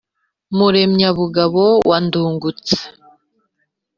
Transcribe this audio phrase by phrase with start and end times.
[0.57, 2.75] Muremyabugabo wa Ndungutse